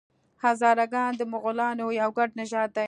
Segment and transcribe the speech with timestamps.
[0.43, 2.79] هزاره ګان د مغولانو یو ګډ نژاد دی.